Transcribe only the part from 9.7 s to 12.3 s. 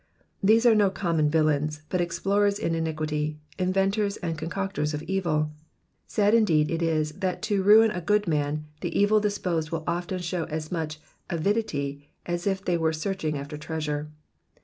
often show as much avidity